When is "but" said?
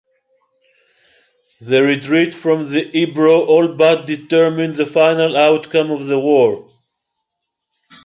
3.75-4.07